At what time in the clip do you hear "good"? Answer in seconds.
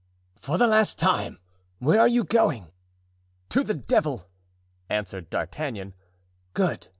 6.55-6.87